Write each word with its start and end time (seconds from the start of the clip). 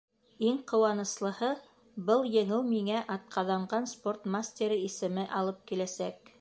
Иң 0.51 0.55
ҡыуаныслыһы: 0.69 1.49
был 2.07 2.25
еңеү 2.37 2.63
миңә 2.71 3.03
«Атҡаҙанған 3.19 3.89
спорт 3.95 4.27
мастеры» 4.37 4.83
исеме 4.91 5.31
алып 5.43 5.65
киләсәк. 5.73 6.23